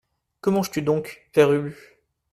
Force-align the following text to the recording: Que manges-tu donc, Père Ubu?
Que 0.41 0.49
manges-tu 0.49 0.81
donc, 0.81 1.29
Père 1.31 1.53
Ubu? 1.53 1.77